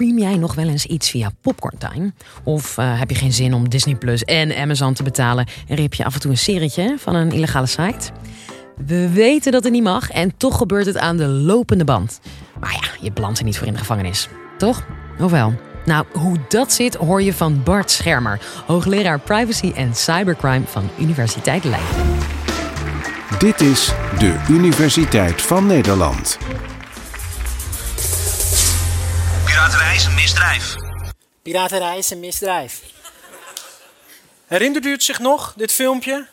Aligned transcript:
stream 0.00 0.18
jij 0.18 0.36
nog 0.36 0.54
wel 0.54 0.68
eens 0.68 0.86
iets 0.86 1.10
via 1.10 1.30
Popcorn 1.40 1.78
Time? 1.78 2.12
Of 2.44 2.78
eh, 2.78 2.98
heb 2.98 3.10
je 3.10 3.16
geen 3.16 3.32
zin 3.32 3.54
om 3.54 3.68
Disney 3.68 3.94
Plus 3.94 4.24
en 4.24 4.56
Amazon 4.56 4.94
te 4.94 5.02
betalen 5.02 5.46
en 5.68 5.76
rip 5.76 5.94
je 5.94 6.04
af 6.04 6.14
en 6.14 6.20
toe 6.20 6.30
een 6.30 6.38
serietje 6.38 6.94
van 6.98 7.14
een 7.14 7.30
illegale 7.30 7.66
site? 7.66 8.10
We 8.86 9.10
weten 9.10 9.52
dat 9.52 9.64
het 9.64 9.72
niet 9.72 9.82
mag 9.82 10.10
en 10.10 10.36
toch 10.36 10.56
gebeurt 10.56 10.86
het 10.86 10.98
aan 10.98 11.16
de 11.16 11.26
lopende 11.26 11.84
band. 11.84 12.20
Maar 12.60 12.72
ja, 12.72 12.88
je 13.00 13.10
plant 13.10 13.38
er 13.38 13.44
niet 13.44 13.58
voor 13.58 13.66
in 13.66 13.72
de 13.72 13.78
gevangenis, 13.78 14.28
toch? 14.58 14.86
Of 15.18 15.30
wel? 15.30 15.54
Nou, 15.84 16.04
hoe 16.12 16.36
dat 16.48 16.72
zit 16.72 16.94
hoor 16.94 17.22
je 17.22 17.32
van 17.32 17.62
Bart 17.62 17.90
Schermer, 17.90 18.40
hoogleraar 18.66 19.18
privacy 19.18 19.72
en 19.74 19.94
cybercrime 19.94 20.64
van 20.66 20.88
Universiteit 20.98 21.64
Leiden. 21.64 21.96
Dit 23.38 23.60
is 23.60 23.92
de 24.18 24.44
Universiteit 24.48 25.42
van 25.42 25.66
Nederland. 25.66 26.38
Piraterij 29.70 29.96
is 29.96 30.04
een 30.04 30.14
misdrijf. 30.14 30.74
Piraterij 31.42 31.98
is 31.98 32.10
een 32.10 32.20
misdrijf. 32.20 32.82
Herinnert 34.46 34.84
u 34.84 34.90
het 34.90 35.02
zich 35.02 35.18
nog, 35.18 35.54
dit 35.56 35.72
filmpje? 35.72 36.26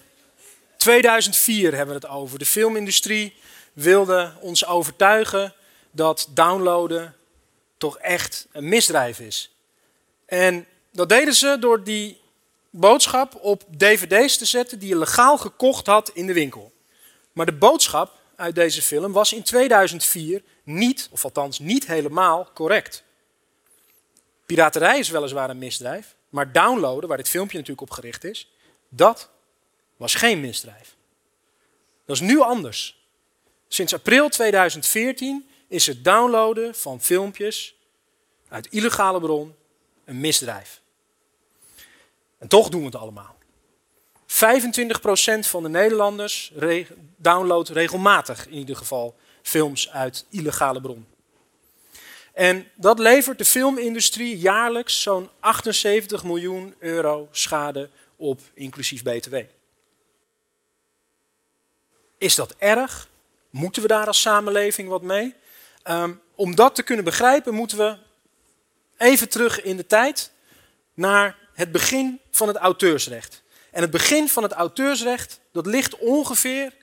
2004 0.77 1.75
hebben 1.75 1.99
we 1.99 2.07
het 2.07 2.09
over. 2.15 2.39
De 2.39 2.45
filmindustrie 2.45 3.35
wilde 3.73 4.33
ons 4.39 4.65
overtuigen 4.65 5.53
dat 5.91 6.27
downloaden 6.29 7.15
toch 7.77 7.97
echt 7.97 8.47
een 8.51 8.69
misdrijf 8.69 9.19
is. 9.19 9.55
En 10.25 10.65
dat 10.91 11.09
deden 11.09 11.33
ze 11.33 11.57
door 11.59 11.83
die 11.83 12.21
boodschap 12.69 13.35
op 13.41 13.63
dvd's 13.77 14.37
te 14.37 14.45
zetten 14.45 14.79
die 14.79 14.89
je 14.89 14.97
legaal 14.97 15.37
gekocht 15.37 15.87
had 15.87 16.09
in 16.13 16.27
de 16.27 16.33
winkel. 16.33 16.71
Maar 17.33 17.45
de 17.45 17.53
boodschap 17.53 18.11
uit 18.35 18.55
deze 18.55 18.81
film 18.81 19.11
was 19.11 19.33
in 19.33 19.43
2004 19.43 20.41
niet, 20.63 21.07
of 21.11 21.23
althans 21.23 21.59
niet 21.59 21.87
helemaal 21.87 22.49
correct. 22.53 23.05
Piraterij 24.47 24.99
is 24.99 25.09
weliswaar 25.09 25.49
een 25.49 25.57
misdrijf, 25.57 26.15
maar 26.29 26.51
downloaden, 26.51 27.07
waar 27.07 27.17
dit 27.17 27.29
filmpje 27.29 27.57
natuurlijk 27.57 27.89
op 27.89 27.95
gericht 27.95 28.23
is, 28.23 28.51
dat 28.89 29.29
was 29.97 30.15
geen 30.15 30.39
misdrijf. 30.39 30.95
Dat 32.05 32.15
is 32.15 32.21
nu 32.21 32.39
anders. 32.39 33.05
Sinds 33.67 33.93
april 33.93 34.29
2014 34.29 35.49
is 35.67 35.87
het 35.87 36.03
downloaden 36.03 36.75
van 36.75 37.01
filmpjes 37.01 37.75
uit 38.47 38.67
illegale 38.67 39.19
bron 39.19 39.55
een 40.05 40.19
misdrijf. 40.19 40.81
En 42.37 42.47
toch 42.47 42.69
doen 42.69 42.79
we 42.79 42.85
het 42.85 42.95
allemaal. 42.95 43.35
25% 44.27 44.27
van 45.39 45.63
de 45.63 45.69
Nederlanders 45.69 46.53
downloadt 47.17 47.69
regelmatig 47.69 48.47
in 48.47 48.57
ieder 48.57 48.75
geval 48.75 49.15
films 49.41 49.89
uit 49.89 50.25
illegale 50.29 50.81
bron. 50.81 51.07
En 52.37 52.71
dat 52.75 52.99
levert 52.99 53.37
de 53.37 53.45
filmindustrie 53.45 54.37
jaarlijks 54.37 55.01
zo'n 55.01 55.29
78 55.39 56.23
miljoen 56.23 56.75
euro 56.79 57.27
schade 57.31 57.89
op, 58.15 58.41
inclusief 58.53 59.03
BTW. 59.03 59.35
Is 62.17 62.35
dat 62.35 62.55
erg? 62.57 63.09
Moeten 63.49 63.81
we 63.81 63.87
daar 63.87 64.07
als 64.07 64.21
samenleving 64.21 64.89
wat 64.89 65.01
mee? 65.01 65.35
Um, 65.83 66.21
om 66.35 66.55
dat 66.55 66.75
te 66.75 66.83
kunnen 66.83 67.05
begrijpen, 67.05 67.53
moeten 67.53 67.77
we 67.77 67.97
even 68.97 69.29
terug 69.29 69.61
in 69.61 69.77
de 69.77 69.85
tijd 69.85 70.31
naar 70.93 71.37
het 71.53 71.71
begin 71.71 72.19
van 72.31 72.47
het 72.47 72.57
auteursrecht. 72.57 73.43
En 73.71 73.81
het 73.81 73.91
begin 73.91 74.29
van 74.29 74.43
het 74.43 74.51
auteursrecht, 74.51 75.39
dat 75.51 75.65
ligt 75.65 75.97
ongeveer 75.97 76.73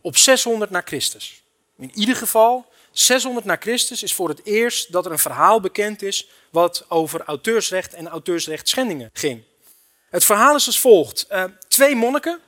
op 0.00 0.16
600 0.16 0.70
na 0.70 0.82
Christus. 0.84 1.42
In 1.76 1.90
ieder 1.94 2.16
geval, 2.16 2.72
600 2.94 3.44
na 3.44 3.56
Christus 3.60 4.02
is 4.02 4.14
voor 4.14 4.28
het 4.28 4.44
eerst 4.44 4.92
dat 4.92 5.06
er 5.06 5.12
een 5.12 5.18
verhaal 5.18 5.60
bekend 5.60 6.02
is 6.02 6.28
wat 6.50 6.84
over 6.88 7.22
auteursrecht 7.22 7.94
en 7.94 8.08
auteursrechtschendingen 8.08 9.10
ging. 9.12 9.42
Het 10.10 10.24
verhaal 10.24 10.54
is 10.54 10.66
als 10.66 10.80
volgt. 10.80 11.26
Uh, 11.30 11.44
twee 11.68 11.96
monniken, 11.96 12.40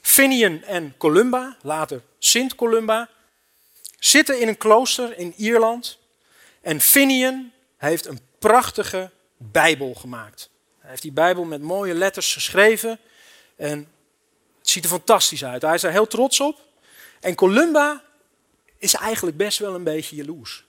Finian 0.00 0.62
en 0.62 0.94
Columba, 0.98 1.56
later 1.62 2.02
Sint 2.18 2.54
Columba, 2.54 3.08
zitten 3.98 4.40
in 4.40 4.48
een 4.48 4.56
klooster 4.56 5.18
in 5.18 5.34
Ierland. 5.36 5.98
En 6.60 6.80
Finian 6.80 7.52
heeft 7.76 8.06
een 8.06 8.20
prachtige 8.38 9.10
Bijbel 9.36 9.94
gemaakt. 9.94 10.50
Hij 10.78 10.90
heeft 10.90 11.02
die 11.02 11.12
Bijbel 11.12 11.44
met 11.44 11.62
mooie 11.62 11.94
letters 11.94 12.32
geschreven. 12.32 12.98
En 13.56 13.78
het 14.58 14.68
ziet 14.68 14.84
er 14.84 14.90
fantastisch 14.90 15.44
uit. 15.44 15.62
Hij 15.62 15.74
is 15.74 15.82
er 15.82 15.90
heel 15.90 16.06
trots 16.06 16.40
op. 16.40 16.60
En 17.20 17.34
Columba 17.34 18.02
is 18.86 18.94
eigenlijk 18.94 19.36
best 19.36 19.58
wel 19.58 19.74
een 19.74 19.84
beetje 19.84 20.16
jaloers. 20.16 20.64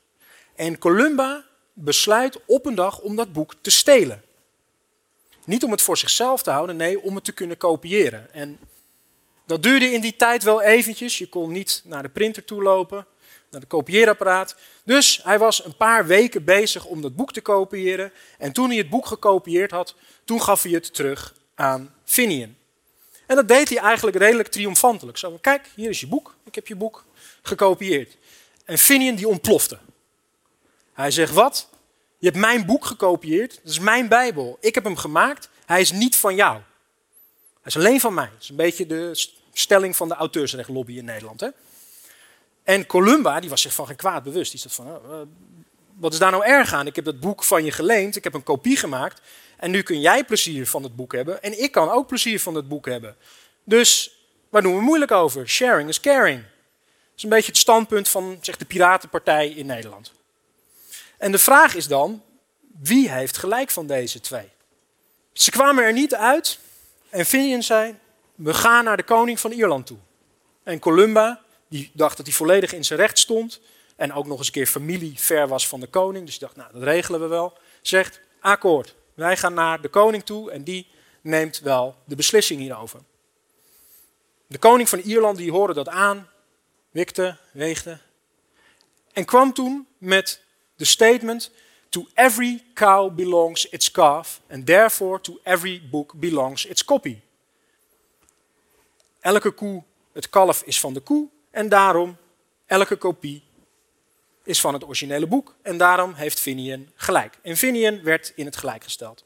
En 0.55 0.78
Columba 0.78 1.45
besluit 1.73 2.39
op 2.45 2.66
een 2.66 2.75
dag 2.75 3.00
om 3.00 3.16
dat 3.16 3.33
boek 3.33 3.53
te 3.61 3.69
stelen. 3.69 4.22
Niet 5.45 5.63
om 5.63 5.72
het 5.72 5.81
voor 5.81 5.97
zichzelf 5.97 6.44
te 6.44 6.50
houden, 6.50 6.75
nee, 6.75 7.01
om 7.01 7.16
het 7.16 7.23
te 7.23 7.31
kunnen 7.31 7.57
kopiëren. 7.57 8.33
En 8.33 8.59
dat 9.45 9.63
duurde 9.63 9.91
in 9.91 10.01
die 10.01 10.16
tijd 10.16 10.44
wel 10.44 10.61
eventjes. 10.61 11.17
Je 11.17 11.29
kon 11.29 11.51
niet 11.51 11.81
naar 11.85 12.03
de 12.03 12.09
printer 12.09 12.45
toe 12.45 12.61
lopen, 12.61 13.06
naar 13.51 13.61
de 13.61 13.67
kopieerapparaat. 13.67 14.56
Dus 14.83 15.19
hij 15.23 15.39
was 15.39 15.66
een 15.66 15.77
paar 15.77 16.06
weken 16.06 16.44
bezig 16.44 16.85
om 16.85 17.01
dat 17.01 17.16
boek 17.16 17.33
te 17.33 17.41
kopiëren. 17.41 18.11
En 18.38 18.51
toen 18.51 18.67
hij 18.69 18.77
het 18.77 18.89
boek 18.89 19.06
gekopieerd 19.06 19.72
had, 19.72 19.95
toen 20.23 20.41
gaf 20.41 20.63
hij 20.63 20.72
het 20.72 20.94
terug 20.94 21.35
aan 21.56 21.94
Finian. 22.03 22.56
En 23.27 23.35
dat 23.35 23.47
deed 23.47 23.69
hij 23.69 23.77
eigenlijk 23.77 24.17
redelijk 24.17 24.49
triomfantelijk. 24.49 25.17
Zo, 25.17 25.38
kijk, 25.41 25.69
hier 25.75 25.89
is 25.89 25.99
je 25.99 26.07
boek. 26.07 26.35
Ik 26.43 26.55
heb 26.55 26.67
je 26.67 26.75
boek 26.75 27.05
gekopieerd. 27.41 28.17
En 28.65 28.77
Finian 28.77 29.15
die 29.15 29.27
ontplofte. 29.27 29.77
Hij 30.93 31.11
zegt, 31.11 31.33
wat? 31.33 31.69
Je 32.17 32.25
hebt 32.25 32.39
mijn 32.39 32.65
boek 32.65 32.85
gekopieerd. 32.85 33.59
Dat 33.63 33.71
is 33.71 33.79
mijn 33.79 34.07
Bijbel. 34.07 34.57
Ik 34.61 34.75
heb 34.75 34.83
hem 34.83 34.97
gemaakt. 34.97 35.49
Hij 35.65 35.81
is 35.81 35.91
niet 35.91 36.15
van 36.15 36.35
jou. 36.35 36.53
Hij 37.61 37.63
is 37.63 37.77
alleen 37.77 37.99
van 37.99 38.13
mij. 38.13 38.29
Dat 38.33 38.41
is 38.41 38.49
een 38.49 38.55
beetje 38.55 38.85
de 38.85 39.27
stelling 39.53 39.95
van 39.95 40.07
de 40.07 40.15
auteursrechtlobby 40.15 40.97
in 40.97 41.05
Nederland. 41.05 41.39
Hè? 41.39 41.49
En 42.63 42.85
Columba, 42.85 43.39
die 43.39 43.49
was 43.49 43.61
zich 43.61 43.73
van 43.73 43.88
geen 43.88 43.95
kwaad 43.95 44.23
bewust. 44.23 44.51
Die 44.51 44.59
zat 44.59 44.73
van, 44.73 44.88
oh, 44.88 45.21
wat 45.99 46.13
is 46.13 46.19
daar 46.19 46.31
nou 46.31 46.45
erg 46.45 46.73
aan? 46.73 46.87
Ik 46.87 46.95
heb 46.95 47.05
dat 47.05 47.19
boek 47.19 47.43
van 47.43 47.65
je 47.65 47.71
geleend, 47.71 48.15
ik 48.15 48.23
heb 48.23 48.33
een 48.33 48.43
kopie 48.43 48.77
gemaakt. 48.77 49.21
En 49.57 49.71
nu 49.71 49.81
kun 49.81 50.01
jij 50.01 50.23
plezier 50.23 50.67
van 50.67 50.83
het 50.83 50.95
boek 50.95 51.13
hebben. 51.13 51.43
En 51.43 51.61
ik 51.61 51.71
kan 51.71 51.89
ook 51.89 52.07
plezier 52.07 52.39
van 52.39 52.55
het 52.55 52.67
boek 52.67 52.85
hebben. 52.85 53.15
Dus 53.63 54.19
waar 54.49 54.61
doen 54.61 54.75
we 54.75 54.81
moeilijk 54.81 55.11
over? 55.11 55.49
Sharing 55.49 55.89
is 55.89 55.99
caring. 55.99 56.41
Dat 56.41 57.15
is 57.15 57.23
een 57.23 57.29
beetje 57.29 57.51
het 57.51 57.57
standpunt 57.57 58.09
van 58.09 58.37
zeg, 58.41 58.57
de 58.57 58.65
Piratenpartij 58.65 59.49
in 59.49 59.65
Nederland. 59.65 60.11
En 61.17 61.31
de 61.31 61.39
vraag 61.39 61.75
is 61.75 61.87
dan, 61.87 62.23
wie 62.81 63.11
heeft 63.11 63.37
gelijk 63.37 63.69
van 63.69 63.87
deze 63.87 64.19
twee? 64.19 64.49
Ze 65.33 65.51
kwamen 65.51 65.83
er 65.83 65.93
niet 65.93 66.15
uit 66.15 66.59
en 67.09 67.25
Finian 67.25 67.63
zei, 67.63 67.95
we 68.35 68.53
gaan 68.53 68.83
naar 68.83 68.97
de 68.97 69.03
koning 69.03 69.39
van 69.39 69.51
Ierland 69.51 69.85
toe. 69.85 69.97
En 70.63 70.79
Columba, 70.79 71.41
die 71.69 71.91
dacht 71.93 72.17
dat 72.17 72.25
hij 72.25 72.35
volledig 72.35 72.73
in 72.73 72.85
zijn 72.85 72.99
recht 72.99 73.19
stond 73.19 73.59
en 73.97 74.13
ook 74.13 74.25
nog 74.25 74.37
eens 74.37 74.47
een 74.47 74.53
keer 74.53 74.67
familie 74.67 75.19
ver 75.19 75.47
was 75.47 75.67
van 75.67 75.79
de 75.79 75.87
koning, 75.87 76.25
dus 76.25 76.39
die 76.39 76.47
dacht, 76.47 76.55
nou 76.55 76.73
dat 76.73 76.83
regelen 76.83 77.19
we 77.19 77.27
wel, 77.27 77.57
zegt, 77.81 78.19
akkoord, 78.39 78.95
wij 79.13 79.37
gaan 79.37 79.53
naar 79.53 79.81
de 79.81 79.89
koning 79.89 80.23
toe 80.23 80.51
en 80.51 80.63
die 80.63 80.87
neemt 81.21 81.59
wel 81.59 81.95
de 82.05 82.15
beslissing 82.15 82.59
hierover. 82.59 82.99
De 84.47 84.57
koning 84.57 84.89
van 84.89 84.99
Ierland 84.99 85.37
die 85.37 85.51
hoorde 85.51 85.73
dat 85.73 85.89
aan, 85.89 86.29
wikte, 86.91 87.37
weegde 87.51 87.99
en 89.17 89.25
kwam 89.25 89.53
toen 89.53 89.87
met 89.97 90.41
de 90.75 90.85
statement: 90.85 91.51
To 91.89 92.07
every 92.13 92.63
cow 92.73 93.15
belongs 93.15 93.69
its 93.69 93.91
calf, 93.91 94.41
and 94.49 94.65
therefore 94.65 95.21
to 95.21 95.39
every 95.43 95.87
book 95.91 96.13
belongs 96.15 96.65
its 96.65 96.85
copy. 96.85 97.19
Elke 99.19 99.51
koe, 99.51 99.83
het 100.13 100.29
kalf 100.29 100.61
is 100.63 100.79
van 100.79 100.93
de 100.93 100.99
koe 100.99 101.27
en 101.51 101.69
daarom 101.69 102.17
elke 102.65 102.95
kopie 102.95 103.43
is 104.47 104.61
van 104.61 104.73
het 104.73 104.83
originele 104.83 105.27
boek 105.27 105.55
en 105.61 105.77
daarom 105.77 106.13
heeft 106.13 106.39
Finian 106.39 106.91
gelijk. 106.95 107.38
En 107.41 107.57
Finian 107.57 108.03
werd 108.03 108.31
in 108.35 108.45
het 108.45 108.57
gelijk 108.57 108.83
gesteld. 108.83 109.23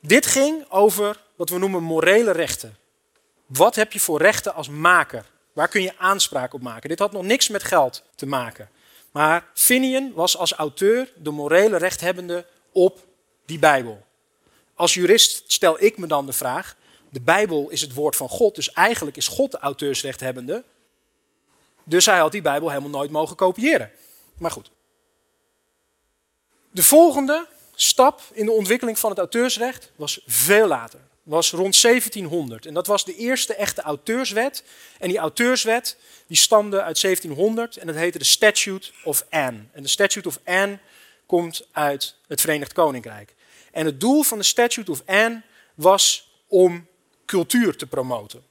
Dit 0.00 0.26
ging 0.26 0.64
over 0.68 1.22
wat 1.36 1.48
we 1.48 1.58
noemen 1.58 1.82
morele 1.82 2.30
rechten. 2.30 2.76
Wat 3.46 3.74
heb 3.74 3.92
je 3.92 4.00
voor 4.00 4.18
rechten 4.18 4.54
als 4.54 4.68
maker? 4.68 5.24
Waar 5.52 5.68
kun 5.68 5.82
je 5.82 5.98
aanspraak 5.98 6.54
op 6.54 6.62
maken? 6.62 6.88
Dit 6.88 6.98
had 6.98 7.12
nog 7.12 7.22
niks 7.22 7.48
met 7.48 7.64
geld 7.64 8.02
te 8.14 8.26
maken. 8.26 8.68
Maar 9.12 9.46
Finian 9.54 10.12
was 10.14 10.36
als 10.36 10.52
auteur 10.52 11.12
de 11.16 11.30
morele 11.30 11.76
rechthebbende 11.76 12.46
op 12.72 13.06
die 13.46 13.58
Bijbel. 13.58 14.06
Als 14.74 14.94
jurist 14.94 15.42
stel 15.46 15.82
ik 15.82 15.98
me 15.98 16.06
dan 16.06 16.26
de 16.26 16.32
vraag: 16.32 16.76
de 17.10 17.20
Bijbel 17.20 17.70
is 17.70 17.80
het 17.80 17.94
woord 17.94 18.16
van 18.16 18.28
God, 18.28 18.54
dus 18.54 18.72
eigenlijk 18.72 19.16
is 19.16 19.28
God 19.28 19.50
de 19.50 19.58
auteursrechthebbende. 19.58 20.64
Dus 21.88 22.06
hij 22.06 22.18
had 22.18 22.32
die 22.32 22.42
Bijbel 22.42 22.68
helemaal 22.68 22.90
nooit 22.90 23.10
mogen 23.10 23.36
kopiëren. 23.36 23.90
Maar 24.38 24.50
goed. 24.50 24.70
De 26.70 26.82
volgende 26.82 27.46
stap 27.74 28.22
in 28.32 28.44
de 28.44 28.52
ontwikkeling 28.52 28.98
van 28.98 29.10
het 29.10 29.18
auteursrecht 29.18 29.92
was 29.96 30.20
veel 30.26 30.66
later. 30.66 31.00
was 31.22 31.50
rond 31.50 31.80
1700. 31.80 32.66
En 32.66 32.74
dat 32.74 32.86
was 32.86 33.04
de 33.04 33.16
eerste 33.16 33.54
echte 33.54 33.82
auteurswet. 33.82 34.64
En 34.98 35.08
die 35.08 35.18
auteurswet 35.18 35.96
die 36.26 36.36
stamde 36.36 36.82
uit 36.82 37.00
1700 37.00 37.76
en 37.76 37.86
dat 37.86 37.96
heette 37.96 38.18
de 38.18 38.24
Statute 38.24 38.90
of 39.04 39.26
Anne. 39.30 39.64
En 39.72 39.82
de 39.82 39.88
Statute 39.88 40.28
of 40.28 40.38
Anne 40.44 40.78
komt 41.26 41.66
uit 41.72 42.14
het 42.26 42.40
Verenigd 42.40 42.72
Koninkrijk. 42.72 43.34
En 43.72 43.86
het 43.86 44.00
doel 44.00 44.22
van 44.22 44.38
de 44.38 44.44
Statute 44.44 44.90
of 44.90 45.02
Anne 45.06 45.42
was 45.74 46.30
om 46.46 46.86
cultuur 47.24 47.76
te 47.76 47.86
promoten. 47.86 48.44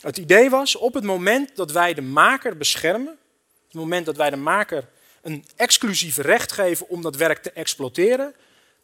Het 0.00 0.18
idee 0.18 0.50
was, 0.50 0.76
op 0.76 0.94
het 0.94 1.04
moment 1.04 1.56
dat 1.56 1.70
wij 1.70 1.94
de 1.94 2.02
maker 2.02 2.56
beschermen, 2.56 3.18
het 3.66 3.74
moment 3.74 4.06
dat 4.06 4.16
wij 4.16 4.30
de 4.30 4.36
maker 4.36 4.88
een 5.22 5.44
exclusief 5.56 6.16
recht 6.16 6.52
geven 6.52 6.88
om 6.88 7.02
dat 7.02 7.16
werk 7.16 7.42
te 7.42 7.52
exploiteren, 7.52 8.34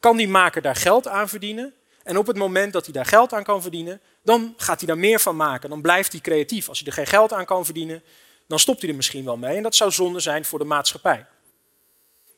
kan 0.01 0.17
die 0.17 0.29
maker 0.29 0.63
daar 0.63 0.77
geld 0.77 1.09
aan 1.09 1.29
verdienen. 1.29 1.75
En 2.03 2.17
op 2.17 2.27
het 2.27 2.37
moment 2.37 2.73
dat 2.73 2.85
hij 2.85 2.95
daar 2.95 3.07
geld 3.07 3.33
aan 3.33 3.45
kan 3.45 3.63
verdienen, 3.63 4.01
dan 4.23 4.55
gaat 4.57 4.79
hij 4.79 4.87
daar 4.87 4.99
meer 4.99 5.21
van 5.21 5.37
maken. 5.37 5.71
Dan 5.71 5.81
blijft 5.81 6.13
hij 6.13 6.21
creatief. 6.21 6.69
Als 6.69 6.79
hij 6.79 6.87
er 6.89 6.93
geen 6.93 7.07
geld 7.07 7.33
aan 7.33 7.45
kan 7.45 7.65
verdienen, 7.65 8.03
dan 8.47 8.59
stopt 8.59 8.81
hij 8.81 8.91
er 8.91 8.97
misschien 8.97 9.25
wel 9.25 9.37
mee. 9.37 9.57
En 9.57 9.63
dat 9.63 9.75
zou 9.75 9.91
zonde 9.91 10.21
zijn 10.21 10.45
voor 10.45 10.59
de 10.59 10.65
maatschappij. 10.65 11.27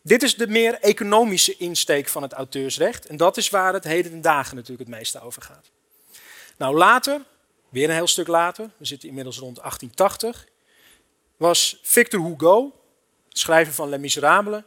Dit 0.02 0.22
is 0.22 0.36
de 0.36 0.46
meer 0.46 0.74
economische 0.80 1.56
insteek 1.56 2.08
van 2.08 2.22
het 2.22 2.32
auteursrecht. 2.32 3.06
En 3.06 3.16
dat 3.16 3.36
is 3.36 3.50
waar 3.50 3.72
het 3.72 3.84
heden 3.84 4.10
ten 4.10 4.20
dagen 4.20 4.56
natuurlijk 4.56 4.88
het 4.88 4.98
meeste 4.98 5.20
over 5.20 5.42
gaat. 5.42 5.70
Nou, 6.56 6.76
later, 6.76 7.20
weer 7.68 7.88
een 7.88 7.94
heel 7.94 8.06
stuk 8.06 8.26
later, 8.26 8.70
we 8.76 8.84
zitten 8.84 9.08
inmiddels 9.08 9.38
rond 9.38 9.56
1880, 9.56 10.46
was 11.36 11.78
Victor 11.82 12.24
Hugo, 12.24 12.72
schrijver 13.28 13.74
van 13.74 13.88
Les 13.88 14.00
Miserables, 14.00 14.62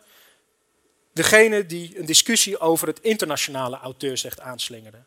degene 1.14 1.66
die 1.66 2.00
een 2.00 2.06
discussie 2.06 2.60
over 2.60 2.88
het 2.88 3.00
internationale 3.00 3.78
auteursrecht 3.78 4.40
aanslingerde. 4.40 5.04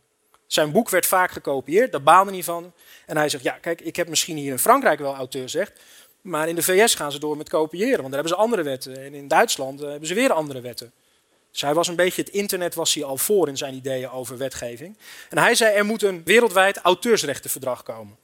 Zijn 0.47 0.73
boek 0.73 0.91
werd 0.91 1.07
vaak 1.07 1.31
gekopieerd, 1.31 1.93
daar 1.93 2.03
baalde 2.03 2.31
hij 2.31 2.43
van. 2.43 2.73
En 3.07 3.17
hij 3.17 3.29
zegt, 3.29 3.45
ja 3.45 3.53
kijk, 3.53 3.81
ik 3.81 3.97
heb 3.97 4.09
misschien 4.09 4.37
hier 4.37 4.53
in 4.53 4.59
Frankrijk 4.59 4.99
wel 4.99 5.15
auteursrecht, 5.15 5.81
maar 6.21 6.49
in 6.49 6.55
de 6.55 6.63
VS 6.63 6.95
gaan 6.95 7.13
ze 7.13 7.19
door 7.19 7.37
met 7.37 7.49
kopiëren, 7.49 8.01
want 8.01 8.13
daar 8.13 8.23
hebben 8.23 8.33
ze 8.33 8.43
andere 8.43 8.63
wetten. 8.63 9.05
En 9.05 9.15
in 9.15 9.29
Duitsland 9.29 9.81
eh, 9.83 9.89
hebben 9.89 10.09
ze 10.09 10.15
weer 10.15 10.33
andere 10.33 10.61
wetten. 10.61 10.93
Dus 11.55 11.63
hij 11.63 11.75
was 11.75 11.89
een 11.89 11.97
beetje, 11.97 12.23
het 12.23 12.31
internet 12.31 12.75
was 12.75 12.95
hij 12.95 13.05
al 13.05 13.17
voor 13.17 13.49
in 13.49 13.57
zijn 13.57 13.75
ideeën 13.75 14.11
over 14.11 14.37
wetgeving. 14.37 14.97
En 15.31 15.39
hij 15.39 15.55
zei, 15.55 15.75
er 15.75 15.85
moet 15.85 16.03
een 16.03 16.25
wereldwijd 16.25 16.77
auteursrechtenverdrag 16.77 17.83
komen. 17.83 18.17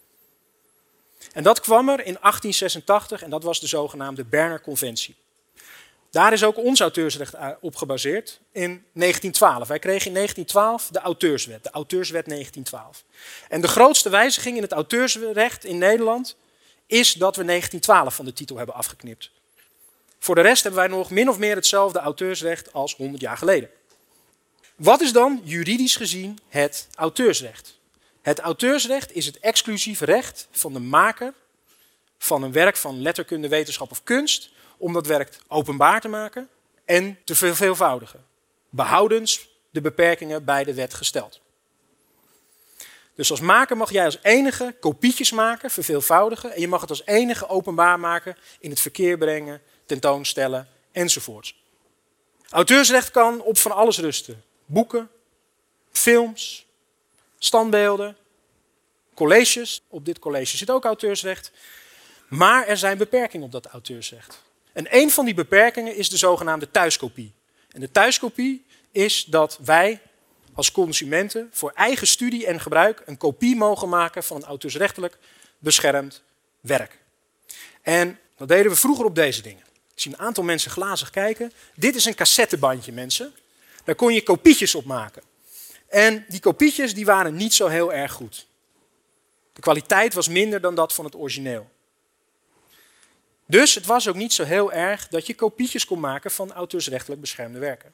En 1.33 1.43
dat 1.43 1.61
kwam 1.61 1.89
er 1.89 1.99
in 1.99 2.17
1886 2.21 3.23
en 3.23 3.31
dat 3.31 3.43
was 3.43 3.61
de 3.61 3.67
zogenaamde 3.67 4.25
Berner 4.25 4.61
Conventie. 4.61 5.17
Daar 6.11 6.33
is 6.33 6.45
ook 6.45 6.57
ons 6.57 6.81
auteursrecht 6.81 7.35
op 7.61 7.77
gebaseerd 7.77 8.41
in 8.53 8.85
1912. 8.93 9.69
Wij 9.69 9.79
kregen 9.79 10.07
in 10.07 10.15
1912 10.15 10.89
de 10.89 10.99
auteurswet, 10.99 11.65
de 11.65 11.71
auteurswet 11.71 12.25
1912. 12.25 13.05
En 13.49 13.61
de 13.61 13.69
grootste 13.69 14.09
wijziging 14.09 14.57
in 14.57 14.63
het 14.63 14.73
auteursrecht 14.73 15.65
in 15.65 15.79
Nederland 15.79 16.37
is 16.87 17.13
dat 17.13 17.37
we 17.37 17.45
1912 17.45 18.15
van 18.15 18.25
de 18.25 18.33
titel 18.33 18.57
hebben 18.57 18.75
afgeknipt. 18.75 19.31
Voor 20.21 20.35
de 20.35 20.41
rest 20.41 20.63
hebben 20.63 20.81
wij 20.81 20.91
nog 20.91 21.11
min 21.11 21.29
of 21.29 21.39
meer 21.39 21.55
hetzelfde 21.55 21.99
auteursrecht 21.99 22.73
als 22.73 22.97
100 22.97 23.23
jaar 23.23 23.37
geleden. 23.37 23.71
Wat 24.77 25.01
is 25.01 25.13
dan 25.13 25.41
juridisch 25.45 25.97
gezien 25.97 26.39
het 26.49 26.89
auteursrecht? 26.95 27.79
Het 28.23 28.39
auteursrecht 28.39 29.15
is 29.15 29.27
het 29.27 29.39
exclusief 29.39 30.01
recht 30.01 30.49
van 30.51 30.73
de 30.73 30.79
maker 30.79 31.35
van 32.19 32.43
een 32.43 32.53
werk 32.53 32.77
van 32.77 33.03
letterkunde, 33.03 33.49
wetenschap 33.49 33.91
of 33.91 34.03
kunst 34.03 34.51
om 34.77 34.93
dat 34.93 35.07
werk 35.07 35.39
openbaar 35.49 36.01
te 36.01 36.09
maken 36.09 36.49
en 36.85 37.19
te 37.25 37.35
verveelvoudigen, 37.35 38.25
behoudens 38.69 39.49
de 39.71 39.81
beperkingen 39.81 40.45
bij 40.45 40.65
de 40.65 40.75
wet 40.75 40.95
gesteld. 40.95 41.41
Dus 43.15 43.31
als 43.31 43.41
maker 43.41 43.77
mag 43.77 43.91
jij 43.91 44.05
als 44.05 44.19
enige 44.23 44.75
kopietjes 44.81 45.31
maken, 45.31 45.71
verveelvoudigen, 45.71 46.53
en 46.53 46.61
je 46.61 46.69
mag 46.69 46.81
het 46.81 46.91
als 46.91 47.07
enige 47.07 47.49
openbaar 47.49 48.01
maken, 48.01 48.37
in 48.61 48.71
het 48.71 48.81
verkeer 48.81 49.19
brengen, 49.19 49.63
tentoonstellen 49.91 50.69
enzovoorts. 50.93 51.63
Auteursrecht 52.49 53.11
kan 53.11 53.43
op 53.43 53.59
van 53.59 53.73
alles 53.73 53.99
rusten. 53.99 54.43
Boeken, 54.67 55.11
films, 55.93 56.67
standbeelden, 57.39 58.17
colleges. 59.15 59.83
Op 59.89 60.05
dit 60.05 60.19
college 60.19 60.57
zit 60.57 60.71
ook 60.71 60.85
auteursrecht. 60.85 61.51
Maar 62.29 62.67
er 62.67 62.77
zijn 62.77 62.99
beperkingen 62.99 63.47
op 63.47 63.53
dat 63.53 63.67
auteursrecht. 63.67 64.43
En 64.73 64.87
een 64.91 65.11
van 65.11 65.25
die 65.25 65.35
beperkingen 65.35 65.97
is 65.97 66.09
de 66.09 66.17
zogenaamde 66.17 66.71
thuiskopie. 66.71 67.33
En 67.71 67.81
de 67.81 67.91
thuiskopie 67.91 68.65
is 68.93 69.25
dat 69.25 69.59
wij 69.65 70.01
als 70.55 70.73
consumenten 70.73 71.49
voor 71.53 71.73
eigen 71.75 72.07
studie 72.07 72.47
en 72.47 72.61
gebruik 72.61 73.03
een 73.07 73.17
kopie 73.17 73.57
mogen 73.57 73.89
maken 73.89 74.23
van 74.25 74.37
een 74.37 74.45
auteursrechtelijk 74.45 75.19
beschermd 75.59 76.23
werk. 76.61 76.99
En 77.83 78.19
dat 78.37 78.49
deden 78.49 78.71
we 78.71 78.77
vroeger 78.77 79.05
op 79.05 79.15
deze 79.15 79.43
dingen. 79.43 79.69
Ik 80.01 80.07
zie 80.07 80.15
een 80.19 80.27
aantal 80.27 80.45
mensen 80.45 80.71
glazig 80.71 81.11
kijken. 81.11 81.53
Dit 81.75 81.95
is 81.95 82.05
een 82.05 82.15
cassettebandje, 82.15 82.93
mensen. 82.93 83.35
Daar 83.85 83.95
kon 83.95 84.15
je 84.15 84.23
kopietjes 84.23 84.75
op 84.75 84.85
maken. 84.85 85.23
En 85.89 86.25
die 86.29 86.41
kopietjes 86.41 86.95
die 86.95 87.05
waren 87.05 87.35
niet 87.35 87.55
zo 87.55 87.67
heel 87.67 87.93
erg 87.93 88.13
goed. 88.13 88.47
De 89.53 89.61
kwaliteit 89.61 90.15
was 90.15 90.29
minder 90.29 90.61
dan 90.61 90.75
dat 90.75 90.95
van 90.95 91.05
het 91.05 91.15
origineel. 91.15 91.71
Dus 93.47 93.75
het 93.75 93.87
was 93.87 94.09
ook 94.09 94.15
niet 94.15 94.33
zo 94.33 94.45
heel 94.45 94.73
erg 94.73 95.09
dat 95.09 95.27
je 95.27 95.35
kopietjes 95.35 95.85
kon 95.85 96.01
maken 96.01 96.31
van 96.31 96.53
auteursrechtelijk 96.53 97.21
beschermde 97.21 97.59
werken. 97.59 97.93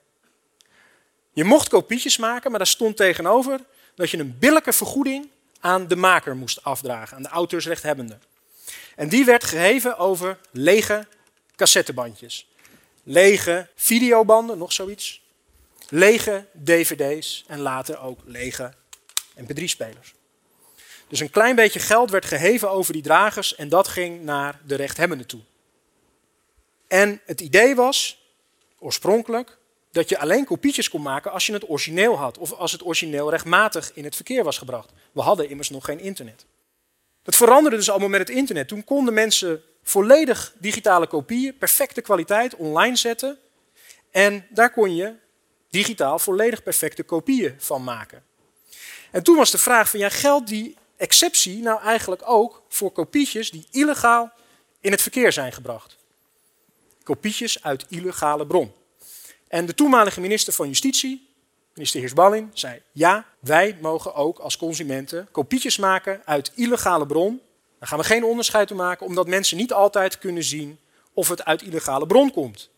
Je 1.33 1.45
mocht 1.45 1.69
kopietjes 1.69 2.17
maken, 2.17 2.51
maar 2.51 2.59
daar 2.59 2.69
stond 2.69 2.97
tegenover 2.97 3.61
dat 3.95 4.11
je 4.11 4.19
een 4.19 4.39
billijke 4.39 4.73
vergoeding 4.73 5.29
aan 5.61 5.89
de 5.89 5.97
maker 5.97 6.37
moest 6.37 6.65
afdragen, 6.65 7.17
aan 7.17 7.23
de 7.23 7.29
auteursrechthebbende. 7.29 8.19
En 8.97 9.09
die 9.09 9.25
werd 9.25 9.45
geheven 9.45 9.99
over 9.99 10.39
lege 10.51 11.07
cassettebandjes, 11.57 12.49
lege 13.03 13.69
videobanden, 13.75 14.59
nog 14.59 14.73
zoiets, 14.73 15.23
lege 15.89 16.47
dvd's 16.65 17.45
en 17.47 17.61
later 17.61 18.01
ook 18.01 18.21
lege 18.25 18.75
mp3-spelers. 19.41 20.15
Dus 21.09 21.21
een 21.21 21.31
klein 21.31 21.57
beetje 21.57 21.81
geld 21.81 22.11
werd 22.11 22.25
geheven 22.25 22.71
over 22.71 22.93
die 22.93 23.03
dragers 23.03 23.55
en 23.55 23.69
dat 23.69 23.89
ging 23.89 24.23
naar 24.23 24.61
de 24.65 24.75
rechthebbende 24.75 25.27
toe. 25.27 25.41
En 26.89 27.21
het 27.25 27.41
idee 27.41 27.75
was, 27.75 28.19
oorspronkelijk, 28.79 29.59
dat 29.93 30.09
je 30.09 30.19
alleen 30.19 30.45
kopietjes 30.45 30.91
kon 30.91 31.03
maken 31.03 31.33
als 31.33 31.47
je 31.47 31.53
het 31.53 31.69
origineel 31.69 32.17
had. 32.17 32.39
Of 32.39 32.53
als 32.53 32.73
het 32.73 32.85
origineel 32.85 33.31
rechtmatig 33.31 33.91
in 33.95 34.05
het 34.05 34.15
verkeer 34.15 34.45
was 34.45 34.59
gebracht. 34.59 34.93
We 35.13 35.21
hadden 35.21 35.49
immers 35.49 35.71
nog 35.71 35.85
geen 35.85 36.01
internet. 36.01 36.47
Dat 37.23 37.37
veranderde 37.37 37.77
dus 37.77 37.91
allemaal 37.91 38.09
met 38.09 38.21
het 38.21 38.31
internet. 38.31 38.69
Toen 38.69 38.85
konden 38.85 39.15
mensen 39.15 39.63
volledig 39.89 40.55
digitale 40.59 41.07
kopieën, 41.07 41.57
perfecte 41.59 42.01
kwaliteit, 42.01 42.57
online 42.57 42.97
zetten. 42.97 43.39
En 44.11 44.47
daar 44.51 44.73
kon 44.73 44.95
je 44.95 45.15
digitaal 45.71 46.19
volledig 46.19 46.63
perfecte 46.63 47.03
kopieën 47.03 47.55
van 47.59 47.85
maken. 47.85 48.23
En 49.11 49.23
toen 49.23 49.37
was 49.37 49.51
de 49.51 49.59
vraag 49.59 49.91
van, 49.91 50.01
ja, 50.01 50.09
geldt 50.09 50.49
die 50.49 50.77
exceptie 50.97 51.63
nou 51.63 51.81
eigenlijk 51.81 52.23
ook 52.25 52.63
voor 52.69 52.93
kopietjes 52.93 53.51
die 53.51 53.67
illegaal 53.71 54.33
in 54.81 54.91
het 54.91 55.03
verkeer 55.03 55.33
zijn 55.33 55.53
gebracht? 55.53 55.97
Kopietjes 57.03 57.63
uit 57.63 57.87
illegale 57.89 58.47
bron. 58.47 58.73
En 59.49 59.67
de 59.67 59.75
toenmalige 59.75 60.21
minister 60.21 60.53
van 60.53 60.67
Justitie, 60.67 61.29
minister 61.75 62.01
Heersballing, 62.01 62.51
zei: 62.53 62.83
Ja, 62.93 63.27
wij 63.41 63.79
mogen 63.81 64.15
ook 64.15 64.39
als 64.39 64.57
consumenten 64.57 65.29
kopietjes 65.31 65.77
maken 65.77 66.23
uit 66.25 66.53
illegale 66.55 67.07
bron. 67.07 67.41
Daar 67.87 67.95
gaan 67.95 68.05
we 68.05 68.15
geen 68.15 68.25
onderscheid 68.25 68.71
in 68.71 68.77
maken, 68.77 69.07
omdat 69.07 69.27
mensen 69.27 69.57
niet 69.57 69.73
altijd 69.73 70.19
kunnen 70.19 70.45
zien 70.45 70.79
of 71.13 71.29
het 71.29 71.45
uit 71.45 71.63
illegale 71.63 72.07
bron 72.07 72.33
komt. 72.33 72.71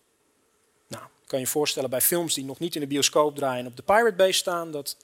Nou, 0.88 1.02
kan 1.26 1.38
je 1.38 1.44
je 1.44 1.50
voorstellen 1.50 1.90
bij 1.90 2.00
films 2.00 2.34
die 2.34 2.44
nog 2.44 2.58
niet 2.58 2.74
in 2.74 2.80
de 2.80 2.86
bioscoop 2.86 3.36
draaien 3.36 3.66
op 3.66 3.76
de 3.76 3.82
Pirate 3.82 4.16
Bay 4.16 4.32
staan, 4.32 4.70
dat 4.70 4.96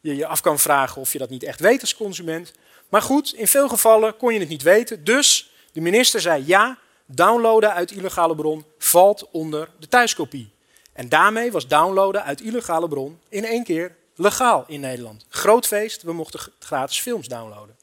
je 0.00 0.16
je 0.16 0.26
af 0.26 0.40
kan 0.40 0.58
vragen 0.58 1.00
of 1.00 1.12
je 1.12 1.18
dat 1.18 1.30
niet 1.30 1.42
echt 1.42 1.60
weet 1.60 1.80
als 1.80 1.94
consument. 1.94 2.52
Maar 2.88 3.02
goed, 3.02 3.34
in 3.34 3.48
veel 3.48 3.68
gevallen 3.68 4.16
kon 4.16 4.32
je 4.32 4.40
het 4.40 4.48
niet 4.48 4.62
weten. 4.62 5.04
Dus 5.04 5.52
de 5.72 5.80
minister 5.80 6.20
zei 6.20 6.42
ja, 6.46 6.78
downloaden 7.06 7.72
uit 7.72 7.90
illegale 7.90 8.34
bron 8.34 8.64
valt 8.78 9.30
onder 9.30 9.70
de 9.78 9.88
thuiskopie. 9.88 10.52
En 10.92 11.08
daarmee 11.08 11.52
was 11.52 11.68
downloaden 11.68 12.24
uit 12.24 12.40
illegale 12.40 12.88
bron 12.88 13.20
in 13.28 13.44
één 13.44 13.64
keer 13.64 13.96
legaal 14.14 14.64
in 14.66 14.80
Nederland. 14.80 15.24
Groot 15.28 15.66
feest, 15.66 16.02
we 16.02 16.12
mochten 16.12 16.40
gratis 16.58 17.00
films 17.00 17.28
downloaden. 17.28 17.77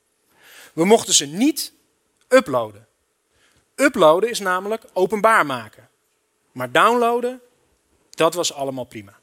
We 0.75 0.85
mochten 0.85 1.13
ze 1.13 1.25
niet 1.25 1.73
uploaden. 2.27 2.87
Uploaden 3.75 4.29
is 4.29 4.39
namelijk 4.39 4.83
openbaar 4.93 5.45
maken. 5.45 5.89
Maar 6.51 6.71
downloaden, 6.71 7.41
dat 8.09 8.33
was 8.33 8.53
allemaal 8.53 8.83
prima. 8.83 9.13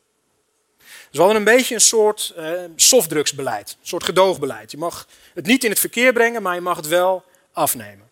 Dus 0.79 0.87
we 1.11 1.19
hadden 1.19 1.37
een 1.37 1.45
beetje 1.45 1.75
een 1.75 1.81
soort 1.81 2.33
eh, 2.37 2.53
softdrugsbeleid, 2.77 3.77
een 3.81 3.87
soort 3.87 4.05
gedoogbeleid. 4.05 4.71
Je 4.71 4.77
mag 4.77 5.09
het 5.35 5.47
niet 5.47 5.65
in 5.65 5.71
het 5.71 5.79
verkeer 5.79 6.13
brengen, 6.13 6.43
maar 6.43 6.55
je 6.55 6.61
mag 6.61 6.77
het 6.77 6.89
wel 6.89 7.25
afnemen. 7.53 8.11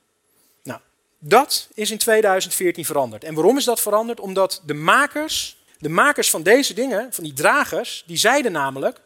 Nou, 0.63 0.81
dat 1.19 1.69
is 1.75 1.91
in 1.91 1.99
2014 1.99 2.85
veranderd. 2.85 3.25
En 3.25 3.35
waarom 3.35 3.57
is 3.57 3.65
dat 3.65 3.81
veranderd? 3.81 4.21
Omdat 4.21 4.63
de 4.65 4.75
makers 4.75 5.59
de 5.81 5.89
makers 5.89 6.31
van 6.31 6.43
deze 6.43 6.75
dingen, 6.75 7.13
van 7.13 7.25
die 7.25 7.33
dragers, 7.33 8.05
die 8.07 8.17
zeiden 8.17 8.53
namelijk: 8.53 9.01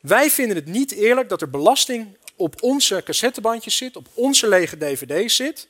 Wij 0.00 0.30
vinden 0.30 0.56
het 0.56 0.66
niet 0.66 0.92
eerlijk 0.92 1.28
dat 1.28 1.40
er 1.40 1.50
belasting 1.50 2.16
op 2.38 2.62
onze 2.62 3.02
cassettebandjes 3.04 3.76
zit, 3.76 3.96
op 3.96 4.08
onze 4.14 4.48
lege 4.48 4.76
dvd's 4.78 5.36
zit. 5.36 5.68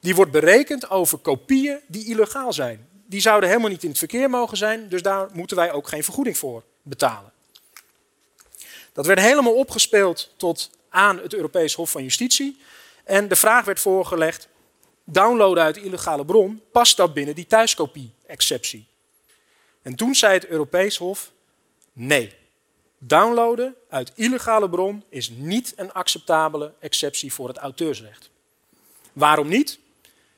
Die 0.00 0.14
wordt 0.14 0.30
berekend 0.30 0.90
over 0.90 1.18
kopieën 1.18 1.80
die 1.86 2.06
illegaal 2.06 2.52
zijn. 2.52 2.88
Die 3.06 3.20
zouden 3.20 3.48
helemaal 3.48 3.70
niet 3.70 3.82
in 3.82 3.88
het 3.88 3.98
verkeer 3.98 4.30
mogen 4.30 4.56
zijn, 4.56 4.88
dus 4.88 5.02
daar 5.02 5.28
moeten 5.32 5.56
wij 5.56 5.72
ook 5.72 5.88
geen 5.88 6.04
vergoeding 6.04 6.38
voor 6.38 6.62
betalen. 6.82 7.32
Dat 8.92 9.06
werd 9.06 9.20
helemaal 9.20 9.54
opgespeeld 9.54 10.32
tot 10.36 10.70
aan 10.88 11.18
het 11.18 11.34
Europees 11.34 11.74
Hof 11.74 11.90
van 11.90 12.02
Justitie. 12.02 12.58
En 13.04 13.28
de 13.28 13.36
vraag 13.36 13.64
werd 13.64 13.80
voorgelegd: 13.80 14.48
downloaden 15.04 15.64
uit 15.64 15.76
illegale 15.76 16.24
bron, 16.24 16.62
past 16.72 16.96
dat 16.96 17.14
binnen 17.14 17.34
die 17.34 17.46
thuiskopie-exceptie? 17.46 18.86
En 19.82 19.94
toen 19.94 20.14
zei 20.14 20.32
het 20.32 20.46
Europees 20.46 20.96
Hof: 20.96 21.30
nee. 21.92 22.34
Downloaden 23.06 23.74
uit 23.88 24.12
illegale 24.14 24.68
bron 24.68 25.04
is 25.08 25.30
niet 25.30 25.72
een 25.76 25.92
acceptabele 25.92 26.72
exceptie 26.80 27.32
voor 27.32 27.48
het 27.48 27.56
auteursrecht. 27.56 28.30
Waarom 29.12 29.48
niet? 29.48 29.78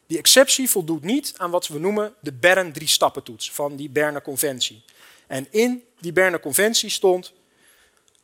Die 0.07 0.19
exceptie 0.19 0.71
voldoet 0.71 1.03
niet 1.03 1.35
aan 1.37 1.51
wat 1.51 1.69
we 1.69 1.79
noemen 1.79 2.15
de 2.21 2.33
Bern 2.33 2.73
drie-stappentoets 2.73 3.53
van 3.53 3.77
die 3.77 3.91
Berner 3.91 4.23
Conventie. 4.23 4.85
En 5.27 5.47
in 5.51 5.85
die 6.01 6.13
Berner 6.13 6.41
Conventie 6.41 6.91
stond 6.91 7.33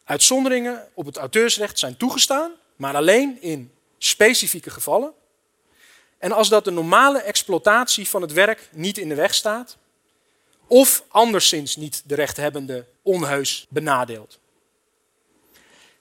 Uitzonderingen 0.05 0.89
op 0.95 1.07
het 1.07 1.17
auteursrecht 1.17 1.79
zijn 1.79 1.97
toegestaan, 1.97 2.53
maar 2.77 2.95
alleen 2.95 3.43
in 3.43 3.73
specifieke 3.99 4.71
gevallen. 4.71 5.13
En 6.19 6.33
als 6.33 6.49
dat 6.49 6.65
de 6.65 6.71
normale 6.71 7.21
exploitatie 7.21 8.09
van 8.09 8.23
het 8.23 8.33
werk 8.33 8.69
niet 8.73 8.99
in 8.99 9.09
de 9.09 9.15
weg 9.15 9.35
staat, 9.35 9.77
of 10.73 11.05
anderszins 11.09 11.77
niet 11.77 12.03
de 12.05 12.15
rechthebbende 12.15 12.87
onheus 13.03 13.67
benadeelt. 13.69 14.39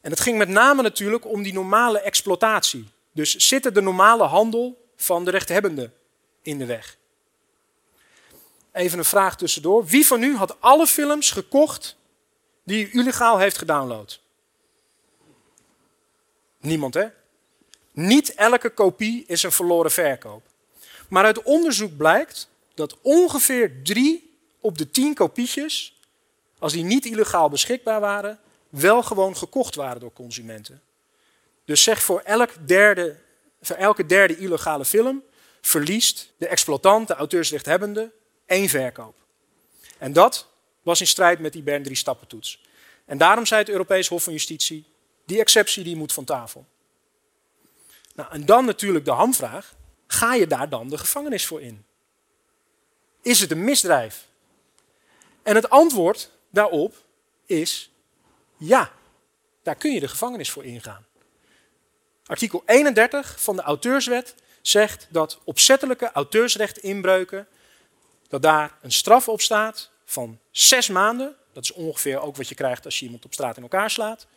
En 0.02 0.12
het 0.12 0.20
ging 0.20 0.38
met 0.38 0.50
name 0.50 0.82
natuurlijk 0.82 1.26
om 1.26 1.44
die 1.44 1.54
normale 1.54 2.00
exploitatie. 2.00 2.88
Dus 3.12 3.36
zit 3.36 3.66
er 3.66 3.74
de 3.74 3.82
normale 3.82 4.24
handel 4.24 4.88
van 4.96 5.26
de 5.26 5.32
rechthebbende 5.32 5.92
in 6.42 6.58
de 6.58 6.66
weg? 6.66 6.98
Even 8.72 8.98
een 8.98 9.06
vraag 9.06 9.38
tussendoor. 9.38 9.86
Wie 9.86 10.08
van 10.08 10.24
u 10.24 10.36
had 10.36 10.62
alle 10.62 10.88
films 10.88 11.32
gekocht 11.32 11.96
die 12.64 12.92
u 12.92 13.00
illegaal 13.00 13.38
heeft 13.38 13.58
gedownload? 13.58 14.20
Niemand, 16.60 16.94
hè? 16.94 17.08
Niet 17.92 18.34
elke 18.34 18.70
kopie 18.70 19.24
is 19.28 19.44
een 19.44 19.52
verloren 19.52 19.92
verkoop. 19.92 20.44
Maar 21.10 21.24
uit 21.24 21.44
onderzoek 21.44 21.98
blijkt 21.98 22.50
dat 22.74 22.98
ongeveer 23.02 23.84
drie 23.84 24.30
op 24.62 24.78
de 24.78 24.90
tien 24.90 25.14
kopietjes, 25.14 26.00
als 26.60 26.74
die 26.74 26.84
niet 26.84 27.06
illegaal 27.06 27.50
beschikbaar 27.50 28.00
waren, 28.00 28.40
wel 28.70 29.04
gewoon 29.04 29.38
gekocht 29.38 29.76
waren 29.76 30.00
door 30.00 30.14
consumenten. 30.14 30.82
Dus 31.66 31.84
zeg 31.84 32.04
voor, 32.04 32.20
elk 32.20 32.68
derde, 32.68 33.20
voor 33.62 33.76
elke 33.76 34.06
derde 34.06 34.38
illegale 34.38 34.86
film 34.86 35.24
verliest 35.62 36.32
de 36.38 36.48
exploitant, 36.48 37.08
de 37.08 37.14
auteursrechthebbende, 37.14 38.12
één 38.46 38.70
verkoop. 38.70 39.16
En 39.98 40.14
dat 40.14 40.48
was 40.82 41.00
in 41.00 41.08
strijd 41.08 41.40
met 41.40 41.54
die 41.54 41.64
Bern 41.64 41.84
drie 41.84 41.96
stappentoets. 41.96 42.62
En 43.06 43.18
daarom 43.18 43.46
zei 43.46 43.62
het 43.62 43.70
Europees 43.70 44.08
Hof 44.08 44.24
van 44.24 44.34
Justitie, 44.34 44.86
die 45.26 45.40
exceptie 45.40 45.84
die 45.84 45.96
moet 45.96 46.14
van 46.14 46.26
tafel. 46.26 46.66
Nou, 48.16 48.32
en 48.32 48.46
dan 48.46 48.66
natuurlijk 48.66 49.06
de 49.06 49.12
hamvraag, 49.12 49.76
ga 50.08 50.34
je 50.34 50.48
daar 50.48 50.70
dan 50.70 50.90
de 50.90 50.98
gevangenis 50.98 51.46
voor 51.46 51.62
in? 51.62 51.86
Is 53.22 53.40
het 53.40 53.52
een 53.52 53.64
misdrijf? 53.64 54.28
En 55.44 55.56
het 55.56 55.70
antwoord 55.70 56.32
daarop 56.50 56.96
is 57.46 57.92
ja, 58.58 58.92
daar 59.64 59.76
kun 59.76 59.92
je 59.92 60.00
de 60.00 60.08
gevangenis 60.08 60.52
voor 60.52 60.66
ingaan. 60.66 61.06
Artikel 62.26 62.64
31 62.66 63.42
van 63.42 63.56
de 63.56 63.62
auteurswet 63.62 64.36
zegt 64.62 65.08
dat 65.10 65.40
opzettelijke 65.44 66.12
auteursrechtinbreuken, 66.12 67.48
dat 68.28 68.42
daar 68.42 68.78
een 68.82 68.92
straf 68.92 69.28
op 69.28 69.42
staat 69.42 69.90
van 70.06 70.40
zes 70.52 70.88
maanden. 70.88 71.36
Dat 71.54 71.64
is 71.64 71.72
ongeveer 71.72 72.20
ook 72.20 72.36
wat 72.36 72.50
je 72.50 72.56
krijgt 72.56 72.86
als 72.86 73.00
je 73.00 73.06
iemand 73.06 73.26
op 73.26 73.34
straat 73.34 73.58
in 73.58 73.64
elkaar 73.64 73.90
slaat. 73.90 74.28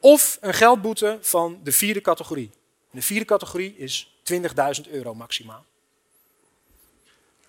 Of 0.00 0.38
een 0.40 0.54
geldboete 0.54 1.18
van 1.20 1.60
de 1.62 1.72
vierde 1.72 2.00
categorie. 2.00 2.50
De 2.90 3.02
vierde 3.02 3.24
categorie 3.24 3.76
is 3.76 4.14
20.000 4.32 4.90
euro 4.90 5.14
maximaal. 5.14 5.64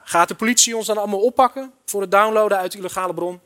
Gaat 0.07 0.27
de 0.27 0.35
politie 0.35 0.77
ons 0.77 0.87
dan 0.87 0.97
allemaal 0.97 1.21
oppakken 1.21 1.73
voor 1.85 2.01
het 2.01 2.11
downloaden 2.11 2.57
uit 2.57 2.73
illegale 2.73 3.13
bron? 3.13 3.39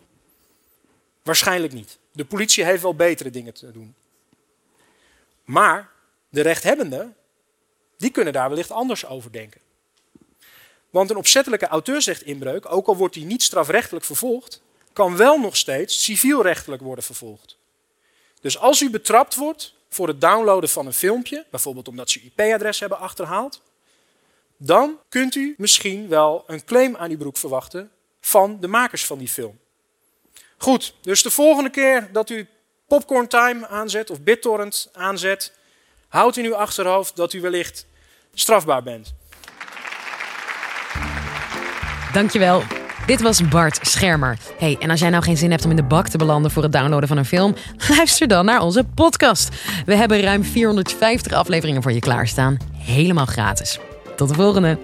Waarschijnlijk 1.24 1.74
niet. 1.74 1.98
De 2.12 2.26
politie 2.26 2.64
heeft 2.64 2.82
wel 2.82 2.96
betere 2.96 3.30
dingen 3.30 3.54
te 3.54 3.72
doen. 3.72 3.96
Maar 5.44 5.90
de 6.30 6.42
rechthebbenden, 6.42 7.16
die 7.98 8.12
kunnen 8.12 8.34
daar 8.34 8.50
wellicht 8.50 8.72
anders 8.72 9.06
over 9.06 9.32
denken. 9.32 9.62
Want 10.90 11.10
een 11.10 11.16
opzettelijke 11.16 11.68
auteursrechtinbreuk, 11.68 12.72
ook 12.72 12.88
al 12.88 12.96
wordt 12.96 13.14
die 13.14 13.26
niet 13.26 13.44
strafrechtelijk 13.44 14.06
vervolgd, 14.06 14.62
kan 14.94 15.18
wel 15.18 15.40
nog 15.40 15.58
steeds 15.58 16.04
civielrechtelijk 16.04 16.82
worden 16.82 17.04
vervolgd. 17.04 17.58
Dus 18.42 18.58
als 18.58 18.82
u 18.82 18.90
betrapt 18.90 19.36
wordt 19.36 19.74
voor 19.90 20.08
het 20.08 20.22
downloaden 20.22 20.70
van 20.70 20.86
een 20.86 20.94
filmpje, 20.94 21.46
bijvoorbeeld 21.50 21.88
omdat 21.88 22.10
ze 22.10 22.20
uw 22.20 22.30
IP-adres 22.36 22.80
hebben 22.80 23.00
achterhaald, 23.00 23.62
dan 24.64 25.00
kunt 25.10 25.36
u 25.36 25.56
misschien 25.58 26.08
wel 26.08 26.44
een 26.48 26.66
claim 26.66 26.96
aan 26.96 27.10
uw 27.10 27.18
broek 27.18 27.38
verwachten 27.38 27.92
van 28.22 28.58
de 28.60 28.68
makers 28.68 29.06
van 29.06 29.18
die 29.18 29.28
film. 29.28 29.60
Goed, 30.58 30.94
dus 31.02 31.24
de 31.24 31.32
volgende 31.32 31.70
keer 31.70 32.10
dat 32.12 32.30
u 32.30 32.48
Popcorn 32.88 33.28
Time 33.28 33.68
aanzet 33.68 34.10
of 34.10 34.22
BitTorrent 34.22 34.90
aanzet, 34.94 35.54
houdt 36.08 36.38
in 36.38 36.46
uw 36.46 36.56
achterhoofd 36.56 37.16
dat 37.16 37.34
u 37.34 37.42
wellicht 37.42 37.86
strafbaar 38.34 38.84
bent. 38.84 39.14
Dankjewel. 42.14 42.64
Dit 43.06 43.22
was 43.22 43.48
Bart 43.48 43.80
Schermer. 43.82 44.38
Hey, 44.58 44.78
en 44.80 44.90
als 44.90 45.00
jij 45.00 45.10
nou 45.10 45.24
geen 45.24 45.38
zin 45.38 45.52
hebt 45.52 45.64
om 45.64 45.70
in 45.70 45.76
de 45.76 45.84
bak 45.84 46.08
te 46.08 46.18
belanden 46.18 46.52
voor 46.52 46.64
het 46.64 46.72
downloaden 46.72 47.08
van 47.08 47.18
een 47.18 47.26
film, 47.26 47.56
luister 47.96 48.28
dan 48.28 48.46
naar 48.46 48.62
onze 48.62 48.84
podcast. 48.84 49.50
We 49.86 49.96
hebben 49.96 50.22
ruim 50.22 50.44
450 50.44 51.32
afleveringen 51.32 51.82
voor 51.82 51.92
je 51.92 52.00
klaarstaan, 52.00 52.58
helemaal 52.78 53.26
gratis. 53.26 53.80
Tot 54.22 54.30
de 54.30 54.36
volgende. 54.36 54.78